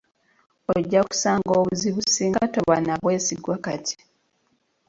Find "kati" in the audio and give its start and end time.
3.65-3.95